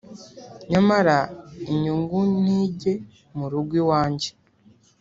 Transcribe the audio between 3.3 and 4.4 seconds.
mu rugo iwanjye